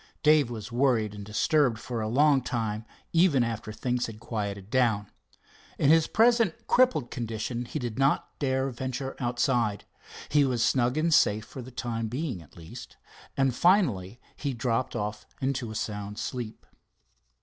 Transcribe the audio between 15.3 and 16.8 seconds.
into a sound sleep.